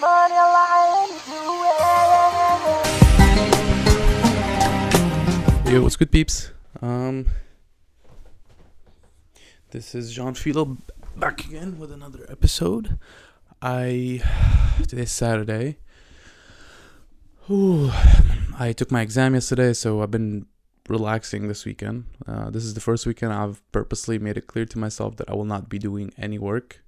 Yo, 0.00 0.06
what's 5.82 5.96
good, 5.96 6.10
peeps? 6.10 6.52
Um, 6.80 7.26
this 9.72 9.94
is 9.94 10.10
Jean 10.14 10.32
Philo 10.32 10.78
back 11.16 11.44
again 11.44 11.78
with 11.78 11.92
another 11.92 12.24
episode. 12.30 12.98
I 13.60 14.22
today's 14.88 15.10
Saturday. 15.10 15.76
Ooh, 17.50 17.90
I 18.58 18.72
took 18.72 18.90
my 18.90 19.02
exam 19.02 19.34
yesterday, 19.34 19.74
so 19.74 20.00
I've 20.00 20.10
been 20.10 20.46
relaxing 20.88 21.48
this 21.48 21.66
weekend. 21.66 22.06
Uh, 22.26 22.48
this 22.48 22.64
is 22.64 22.72
the 22.72 22.80
first 22.80 23.04
weekend 23.04 23.34
I've 23.34 23.60
purposely 23.70 24.18
made 24.18 24.38
it 24.38 24.46
clear 24.46 24.64
to 24.64 24.78
myself 24.78 25.16
that 25.16 25.28
I 25.28 25.34
will 25.34 25.44
not 25.44 25.68
be 25.68 25.78
doing 25.78 26.14
any 26.16 26.38
work. 26.38 26.82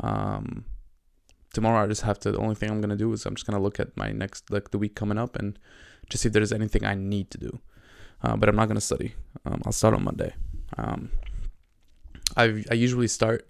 Um, 0.00 0.64
tomorrow 1.54 1.84
I 1.84 1.86
just 1.86 2.02
have 2.02 2.18
to. 2.20 2.32
The 2.32 2.38
only 2.38 2.54
thing 2.54 2.70
I'm 2.70 2.80
gonna 2.80 2.96
do 2.96 3.12
is 3.12 3.24
I'm 3.24 3.34
just 3.34 3.46
gonna 3.46 3.62
look 3.62 3.80
at 3.80 3.96
my 3.96 4.12
next 4.12 4.50
like 4.50 4.70
the 4.70 4.78
week 4.78 4.94
coming 4.94 5.16
up 5.16 5.36
and 5.36 5.58
just 6.10 6.22
see 6.22 6.26
if 6.28 6.32
there's 6.32 6.52
anything 6.52 6.84
I 6.84 6.94
need 6.94 7.30
to 7.30 7.38
do. 7.38 7.60
Uh, 8.22 8.36
but 8.36 8.48
I'm 8.48 8.56
not 8.56 8.68
gonna 8.68 8.80
study. 8.80 9.14
Um, 9.46 9.62
I'll 9.64 9.72
start 9.72 9.94
on 9.94 10.04
Monday. 10.04 10.34
Um, 10.76 11.10
I 12.36 12.64
I 12.70 12.74
usually 12.74 13.08
start 13.08 13.48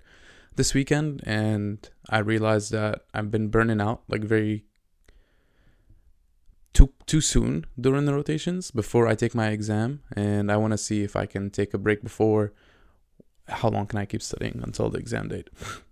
this 0.57 0.75
weekend, 0.75 1.23
and 1.27 1.89
I 2.09 2.19
realized 2.19 2.71
that 2.73 3.05
I've 3.13 3.31
been 3.31 3.49
burning 3.49 3.81
out 3.81 4.03
like 4.09 4.23
very 4.23 4.65
too 6.73 6.93
too 7.07 7.21
soon 7.21 7.67
during 7.81 8.05
the 8.05 8.15
rotations 8.15 8.71
before 8.71 9.07
I 9.09 9.15
take 9.15 9.35
my 9.35 9.49
exam, 9.49 10.03
and 10.15 10.53
I 10.53 10.57
want 10.57 10.73
to 10.73 10.79
see 10.79 11.03
if 11.03 11.17
I 11.17 11.27
can 11.27 11.51
take 11.51 11.75
a 11.75 11.79
break 11.79 12.03
before. 12.03 12.53
How 13.47 13.69
long 13.69 13.87
can 13.87 13.99
I 13.99 14.07
keep 14.07 14.23
studying 14.23 14.61
until 14.65 14.89
the 14.89 14.99
exam 14.99 15.29
date? 15.29 15.49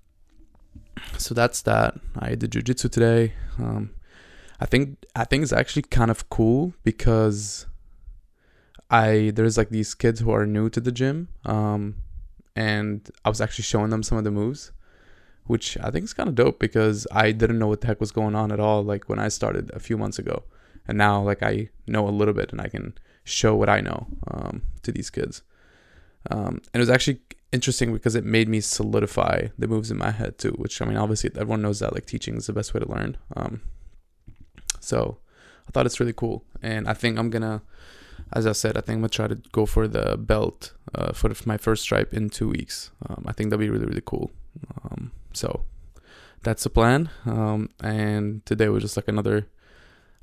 So 1.18 1.34
that's 1.34 1.62
that. 1.62 1.94
I 2.18 2.34
did 2.34 2.52
jujitsu 2.52 2.90
today. 2.90 3.34
Um, 3.58 3.90
I 4.60 4.66
think 4.66 5.04
I 5.16 5.24
think 5.24 5.42
it's 5.42 5.52
actually 5.52 5.82
kind 5.82 6.10
of 6.10 6.28
cool 6.30 6.74
because 6.84 7.66
I 8.90 9.32
there's 9.34 9.58
like 9.58 9.70
these 9.70 9.94
kids 9.94 10.20
who 10.20 10.30
are 10.30 10.46
new 10.46 10.68
to 10.70 10.80
the 10.80 10.92
gym, 10.92 11.28
um, 11.44 11.96
and 12.54 13.10
I 13.24 13.28
was 13.28 13.40
actually 13.40 13.64
showing 13.64 13.90
them 13.90 14.02
some 14.02 14.18
of 14.18 14.24
the 14.24 14.30
moves, 14.30 14.72
which 15.46 15.76
I 15.78 15.90
think 15.90 16.04
is 16.04 16.14
kind 16.14 16.28
of 16.28 16.34
dope 16.34 16.60
because 16.60 17.06
I 17.10 17.32
didn't 17.32 17.58
know 17.58 17.66
what 17.66 17.80
the 17.80 17.88
heck 17.88 18.00
was 18.00 18.12
going 18.12 18.34
on 18.34 18.52
at 18.52 18.60
all. 18.60 18.84
Like 18.84 19.08
when 19.08 19.18
I 19.18 19.28
started 19.28 19.70
a 19.74 19.80
few 19.80 19.98
months 19.98 20.18
ago, 20.18 20.44
and 20.86 20.98
now 20.98 21.20
like 21.22 21.42
I 21.42 21.70
know 21.86 22.06
a 22.08 22.10
little 22.10 22.34
bit 22.34 22.52
and 22.52 22.60
I 22.60 22.68
can 22.68 22.94
show 23.24 23.54
what 23.54 23.68
I 23.68 23.80
know 23.80 24.06
um, 24.28 24.62
to 24.82 24.92
these 24.92 25.10
kids. 25.10 25.42
Um, 26.30 26.60
and 26.72 26.74
it 26.74 26.78
was 26.78 26.90
actually 26.90 27.20
interesting 27.52 27.92
because 27.92 28.14
it 28.14 28.24
made 28.24 28.48
me 28.48 28.60
solidify 28.60 29.48
the 29.58 29.68
moves 29.68 29.90
in 29.90 29.98
my 29.98 30.10
head 30.10 30.38
too. 30.38 30.52
Which 30.52 30.80
I 30.80 30.86
mean, 30.86 30.96
obviously 30.96 31.30
everyone 31.34 31.62
knows 31.62 31.80
that 31.80 31.92
like 31.92 32.06
teaching 32.06 32.36
is 32.36 32.46
the 32.46 32.52
best 32.52 32.74
way 32.74 32.80
to 32.80 32.88
learn. 32.88 33.16
Um, 33.36 33.62
so 34.80 35.18
I 35.68 35.70
thought 35.70 35.86
it's 35.86 36.00
really 36.00 36.12
cool, 36.12 36.44
and 36.62 36.88
I 36.88 36.94
think 36.94 37.18
I'm 37.18 37.30
gonna 37.30 37.62
as 38.32 38.46
I 38.46 38.52
said, 38.52 38.76
I 38.76 38.80
think 38.80 38.96
I'm 38.96 39.00
gonna 39.00 39.08
try 39.10 39.28
to 39.28 39.34
go 39.52 39.66
for 39.66 39.86
the 39.86 40.16
belt 40.16 40.72
uh, 40.94 41.12
for 41.12 41.30
my 41.44 41.56
first 41.56 41.82
stripe 41.82 42.14
in 42.14 42.30
two 42.30 42.48
weeks. 42.48 42.90
Um, 43.08 43.24
I 43.26 43.32
think 43.32 43.50
that'll 43.50 43.60
be 43.60 43.70
really 43.70 43.86
really 43.86 44.02
cool. 44.04 44.30
Um, 44.84 45.12
so 45.32 45.64
that's 46.42 46.64
the 46.64 46.70
plan. 46.70 47.10
Um, 47.26 47.70
and 47.82 48.44
today 48.46 48.68
was 48.68 48.82
just 48.82 48.96
like 48.96 49.08
another, 49.08 49.46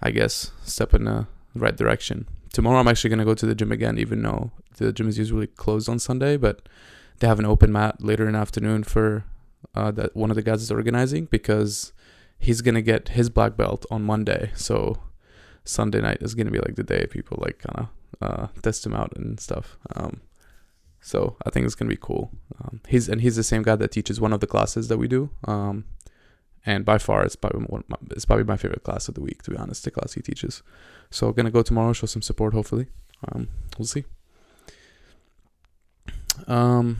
I 0.02 0.12
guess, 0.12 0.52
step 0.64 0.94
in 0.94 1.06
the 1.06 1.28
right 1.56 1.76
direction. 1.76 2.28
Tomorrow 2.52 2.80
I'm 2.80 2.88
actually 2.88 3.12
gonna 3.12 3.26
go 3.26 3.36
to 3.36 3.46
the 3.46 3.56
gym 3.56 3.72
again, 3.72 3.98
even 3.98 4.22
though 4.24 4.52
the 4.78 4.92
gym 4.92 5.08
is 5.08 5.18
usually 5.18 5.48
closed 5.48 5.88
on 5.88 6.00
Sunday, 6.00 6.36
but 6.36 6.68
they 7.20 7.28
have 7.28 7.40
an 7.40 7.46
open 7.46 7.72
mat 7.72 8.02
later 8.02 8.28
in 8.28 8.34
the 8.34 8.40
afternoon 8.40 8.84
for 8.84 9.26
uh, 9.76 9.92
that 9.92 10.16
one 10.16 10.30
of 10.30 10.36
the 10.36 10.42
guys 10.42 10.62
is 10.62 10.72
organizing 10.72 11.26
because 11.26 11.92
he's 12.38 12.62
gonna 12.62 12.82
get 12.82 13.10
his 13.10 13.30
black 13.30 13.58
belt 13.58 13.86
on 13.92 14.04
Monday. 14.04 14.52
So 14.56 14.98
Sunday 15.64 16.02
night 16.02 16.20
is 16.22 16.36
gonna 16.36 16.52
be 16.52 16.60
like 16.60 16.76
the 16.76 16.84
day 16.84 17.06
people 17.08 17.38
like 17.42 17.60
kind 17.60 17.88
of 17.88 17.90
uh, 18.22 18.48
test 18.62 18.86
him 18.86 18.94
out 18.94 19.16
and 19.16 19.40
stuff. 19.40 19.78
Um, 19.96 20.22
so 21.02 21.38
I 21.46 21.50
think 21.50 21.66
it's 21.66 21.76
gonna 21.76 21.90
be 21.90 21.98
cool. 22.00 22.32
Um, 22.62 22.82
he's 22.88 23.10
and 23.10 23.22
he's 23.22 23.36
the 23.36 23.44
same 23.44 23.64
guy 23.64 23.76
that 23.76 23.92
teaches 23.92 24.20
one 24.20 24.34
of 24.34 24.40
the 24.40 24.48
classes 24.48 24.88
that 24.88 24.98
we 24.98 25.08
do. 25.08 25.30
Um, 25.46 25.86
and 26.66 26.86
by 26.86 26.98
far, 26.98 27.24
it's 27.24 27.36
probably 27.36 27.62
one 27.64 27.84
my, 27.88 27.98
it's 28.12 28.26
probably 28.26 28.46
my 28.46 28.58
favorite 28.58 28.84
class 28.84 29.08
of 29.08 29.16
the 29.16 29.22
week. 29.22 29.44
To 29.44 29.52
be 29.52 29.58
honest, 29.58 29.84
the 29.84 29.92
class 29.92 30.14
he 30.14 30.22
teaches. 30.22 30.64
So 31.10 31.28
I'm 31.28 31.34
gonna 31.34 31.52
go 31.52 31.64
tomorrow, 31.64 31.94
show 31.94 32.08
some 32.08 32.22
support. 32.22 32.54
Hopefully, 32.54 32.88
um, 33.32 33.50
we'll 33.78 33.86
see. 33.86 34.06
Um, 36.50 36.98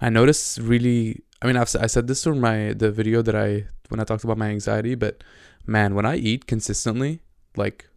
I 0.00 0.08
noticed 0.08 0.58
really. 0.58 1.22
I 1.42 1.46
mean, 1.46 1.56
I've 1.56 1.74
I 1.76 1.86
said 1.86 2.06
this 2.06 2.24
in 2.24 2.40
my 2.40 2.72
the 2.72 2.90
video 2.90 3.20
that 3.20 3.34
I 3.34 3.66
when 3.88 4.00
I 4.00 4.04
talked 4.04 4.24
about 4.24 4.38
my 4.38 4.48
anxiety, 4.48 4.94
but 4.94 5.22
man, 5.66 5.94
when 5.94 6.06
I 6.06 6.16
eat 6.16 6.46
consistently, 6.46 7.20
like 7.56 7.88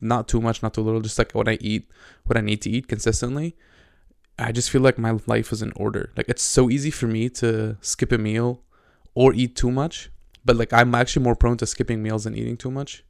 not 0.00 0.28
too 0.28 0.40
much, 0.40 0.62
not 0.62 0.72
too 0.74 0.80
little, 0.80 1.00
just 1.00 1.18
like 1.18 1.32
when 1.32 1.48
I 1.48 1.58
eat 1.60 1.90
what 2.24 2.38
I 2.38 2.40
need 2.40 2.62
to 2.62 2.70
eat 2.70 2.88
consistently, 2.88 3.56
I 4.38 4.52
just 4.52 4.70
feel 4.70 4.80
like 4.80 4.96
my 4.96 5.18
life 5.26 5.52
is 5.52 5.60
in 5.60 5.72
order. 5.76 6.10
Like 6.16 6.28
it's 6.28 6.42
so 6.42 6.70
easy 6.70 6.90
for 6.90 7.06
me 7.06 7.28
to 7.30 7.76
skip 7.82 8.12
a 8.12 8.18
meal 8.18 8.62
or 9.14 9.34
eat 9.34 9.56
too 9.56 9.70
much, 9.70 10.10
but 10.44 10.56
like 10.56 10.72
I'm 10.72 10.94
actually 10.94 11.24
more 11.24 11.36
prone 11.36 11.58
to 11.58 11.66
skipping 11.66 12.02
meals 12.02 12.24
than 12.24 12.36
eating 12.36 12.56
too 12.56 12.70
much. 12.70 13.04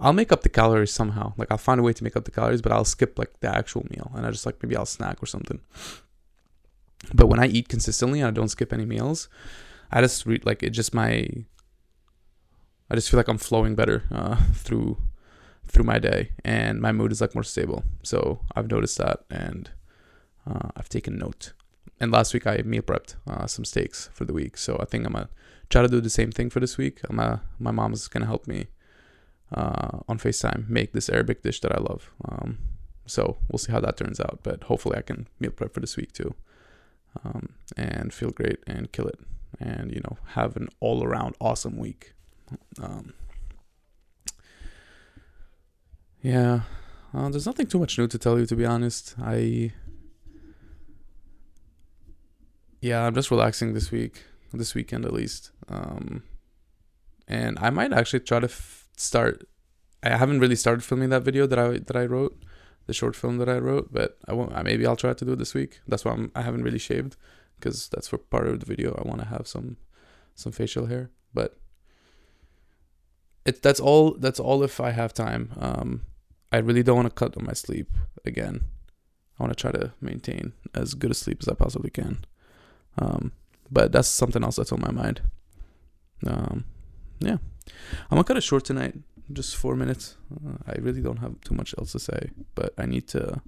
I'll 0.00 0.14
make 0.14 0.32
up 0.32 0.42
the 0.42 0.48
calories 0.48 0.92
somehow. 0.92 1.34
Like 1.36 1.50
I'll 1.50 1.58
find 1.58 1.78
a 1.78 1.82
way 1.82 1.92
to 1.92 2.04
make 2.04 2.16
up 2.16 2.24
the 2.24 2.30
calories, 2.30 2.62
but 2.62 2.72
I'll 2.72 2.84
skip 2.84 3.18
like 3.18 3.38
the 3.40 3.54
actual 3.54 3.86
meal 3.90 4.10
and 4.14 4.26
I 4.26 4.30
just 4.30 4.46
like 4.46 4.62
maybe 4.62 4.76
I'll 4.76 4.86
snack 4.86 5.22
or 5.22 5.26
something. 5.26 5.60
But 7.12 7.26
when 7.26 7.38
I 7.38 7.46
eat 7.46 7.68
consistently 7.68 8.20
and 8.20 8.28
I 8.28 8.30
don't 8.30 8.48
skip 8.48 8.72
any 8.72 8.86
meals, 8.86 9.28
I 9.90 10.00
just 10.00 10.24
read 10.26 10.46
like 10.46 10.62
it 10.62 10.70
just 10.70 10.94
my 10.94 11.28
I 12.90 12.94
just 12.96 13.10
feel 13.10 13.18
like 13.18 13.28
I'm 13.28 13.38
flowing 13.38 13.74
better 13.74 14.04
uh, 14.10 14.36
through 14.54 14.98
through 15.66 15.84
my 15.84 16.00
day, 16.00 16.32
and 16.44 16.80
my 16.80 16.90
mood 16.90 17.12
is 17.12 17.20
like 17.20 17.34
more 17.34 17.44
stable. 17.44 17.84
So 18.02 18.40
I've 18.56 18.70
noticed 18.70 18.98
that, 18.98 19.20
and 19.30 19.70
uh, 20.44 20.70
I've 20.76 20.88
taken 20.88 21.16
note. 21.16 21.52
And 22.00 22.10
last 22.10 22.34
week 22.34 22.46
I 22.46 22.62
meal 22.64 22.82
prepped 22.82 23.14
uh, 23.26 23.46
some 23.46 23.64
steaks 23.64 24.10
for 24.12 24.24
the 24.24 24.32
week, 24.32 24.56
so 24.56 24.76
I 24.80 24.86
think 24.86 25.06
I'm 25.06 25.12
gonna 25.12 25.28
try 25.68 25.82
to 25.82 25.88
do 25.88 26.00
the 26.00 26.10
same 26.10 26.32
thing 26.32 26.50
for 26.50 26.58
this 26.58 26.76
week. 26.76 27.00
I'm 27.08 27.20
a, 27.20 27.42
my 27.58 27.70
mom's 27.70 28.08
gonna 28.08 28.26
help 28.26 28.48
me 28.48 28.68
uh, 29.52 30.00
on 30.08 30.18
Facetime 30.18 30.68
make 30.68 30.92
this 30.92 31.08
Arabic 31.08 31.42
dish 31.42 31.60
that 31.60 31.72
I 31.72 31.80
love. 31.80 32.10
Um, 32.28 32.58
so 33.06 33.38
we'll 33.50 33.58
see 33.58 33.72
how 33.72 33.80
that 33.80 33.96
turns 33.96 34.20
out, 34.20 34.40
but 34.42 34.64
hopefully 34.64 34.96
I 34.96 35.02
can 35.02 35.26
meal 35.40 35.50
prep 35.50 35.74
for 35.74 35.80
this 35.80 35.96
week 35.96 36.12
too, 36.12 36.34
um, 37.24 37.54
and 37.76 38.14
feel 38.14 38.30
great 38.30 38.58
and 38.66 38.92
kill 38.92 39.06
it, 39.06 39.18
and 39.58 39.92
you 39.92 40.00
know 40.04 40.18
have 40.34 40.56
an 40.56 40.68
all 40.78 41.02
around 41.02 41.34
awesome 41.40 41.76
week. 41.76 42.14
Um, 42.80 43.14
yeah, 46.22 46.62
uh, 47.14 47.28
there's 47.30 47.46
nothing 47.46 47.66
too 47.66 47.78
much 47.78 47.98
new 47.98 48.06
to 48.06 48.18
tell 48.18 48.38
you, 48.38 48.46
to 48.46 48.56
be 48.56 48.66
honest. 48.66 49.14
I, 49.20 49.72
yeah, 52.80 53.06
I'm 53.06 53.14
just 53.14 53.30
relaxing 53.30 53.74
this 53.74 53.90
week, 53.90 54.24
this 54.52 54.74
weekend 54.74 55.04
at 55.04 55.12
least. 55.12 55.50
Um, 55.68 56.22
and 57.26 57.58
I 57.58 57.70
might 57.70 57.92
actually 57.92 58.20
try 58.20 58.40
to 58.40 58.46
f- 58.46 58.88
start. 59.00 59.46
I 60.02 60.16
haven't 60.16 60.40
really 60.40 60.56
started 60.56 60.82
filming 60.82 61.10
that 61.10 61.22
video 61.22 61.46
that 61.46 61.58
I 61.58 61.78
that 61.78 61.96
I 61.96 62.06
wrote, 62.06 62.42
the 62.86 62.94
short 62.94 63.16
film 63.16 63.38
that 63.38 63.48
I 63.48 63.58
wrote, 63.58 63.92
but 63.92 64.18
I 64.28 64.32
won't. 64.32 64.52
Maybe 64.64 64.86
I'll 64.86 64.96
try 64.96 65.12
to 65.12 65.24
do 65.24 65.32
it 65.32 65.38
this 65.38 65.54
week. 65.54 65.80
That's 65.88 66.04
why 66.04 66.12
I'm. 66.12 66.30
I 66.34 66.42
haven't 66.42 66.64
really 66.64 66.78
shaved, 66.78 67.16
because 67.56 67.88
that's 67.88 68.08
for 68.08 68.18
part 68.18 68.46
of 68.46 68.60
the 68.60 68.66
video. 68.66 68.94
I 68.98 69.08
want 69.08 69.20
to 69.20 69.28
have 69.28 69.46
some, 69.46 69.76
some 70.34 70.52
facial 70.52 70.86
hair, 70.86 71.10
but 71.34 71.58
it 73.44 73.62
that's 73.62 73.80
all 73.80 74.14
that's 74.14 74.40
all 74.40 74.62
if 74.62 74.80
I 74.80 74.90
have 74.90 75.12
time. 75.12 75.52
Um, 75.58 76.02
I 76.52 76.58
really 76.58 76.82
don't 76.82 76.96
want 76.96 77.08
to 77.08 77.14
cut 77.14 77.36
on 77.36 77.44
my 77.44 77.52
sleep 77.52 77.90
again. 78.24 78.64
I 79.38 79.42
want 79.42 79.56
to 79.56 79.60
try 79.60 79.72
to 79.72 79.92
maintain 80.00 80.52
as 80.74 80.94
good 80.94 81.10
a 81.10 81.14
sleep 81.14 81.38
as 81.40 81.48
I 81.48 81.54
possibly 81.54 81.90
can. 81.90 82.24
Um, 82.98 83.32
but 83.70 83.92
that's 83.92 84.08
something 84.08 84.44
else 84.44 84.56
that's 84.56 84.72
on 84.72 84.80
my 84.80 84.90
mind. 84.90 85.22
Um, 86.26 86.64
yeah, 87.20 87.38
I'm 88.10 88.16
gonna 88.16 88.24
cut 88.24 88.36
it 88.36 88.42
short 88.42 88.64
tonight, 88.64 88.94
just 89.32 89.56
four 89.56 89.76
minutes. 89.76 90.16
Uh, 90.34 90.58
I 90.66 90.72
really 90.80 91.00
don't 91.00 91.18
have 91.18 91.40
too 91.42 91.54
much 91.54 91.74
else 91.78 91.92
to 91.92 91.98
say, 91.98 92.30
but 92.54 92.72
I 92.78 92.86
need 92.86 93.08
to, 93.08 93.40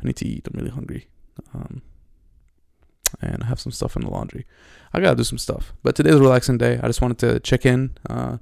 I 0.00 0.06
need 0.06 0.16
to 0.16 0.26
eat. 0.26 0.46
I'm 0.46 0.58
really 0.58 0.70
hungry. 0.70 1.08
Um, 1.54 1.82
and 3.20 3.42
I 3.42 3.46
have 3.46 3.60
some 3.60 3.72
stuff 3.72 3.96
in 3.96 4.02
the 4.02 4.10
laundry. 4.10 4.46
I 4.92 5.00
gotta 5.00 5.16
do 5.16 5.24
some 5.24 5.38
stuff. 5.38 5.72
But 5.82 5.96
today's 5.96 6.16
a 6.16 6.20
relaxing 6.20 6.58
day. 6.58 6.78
I 6.82 6.86
just 6.86 7.00
wanted 7.00 7.18
to 7.18 7.40
check 7.40 7.64
in. 7.64 7.96
Uh, 8.08 8.38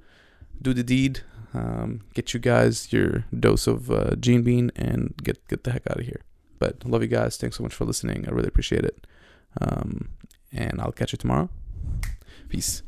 do 0.61 0.73
the 0.73 0.83
deed, 0.83 1.21
um, 1.55 2.01
get 2.15 2.35
you 2.35 2.41
guys 2.41 2.93
your 2.93 3.25
dose 3.39 3.67
of 3.67 3.91
uh, 3.91 4.17
Gene 4.17 4.43
Bean, 4.43 4.71
and 4.77 5.15
get 5.23 5.47
get 5.49 5.65
the 5.65 5.73
heck 5.73 5.89
out 5.91 6.01
of 6.01 6.07
here. 6.07 6.23
But 6.59 6.85
love 6.87 7.03
you 7.03 7.09
guys. 7.09 7.37
Thanks 7.37 7.57
so 7.57 7.63
much 7.63 7.75
for 7.75 7.85
listening. 7.85 8.27
I 8.27 8.31
really 8.31 8.49
appreciate 8.49 8.85
it. 8.85 9.07
Um, 9.61 10.11
and 10.53 10.81
I'll 10.81 10.93
catch 10.93 11.13
you 11.13 11.19
tomorrow. 11.19 11.51
Peace. 12.49 12.83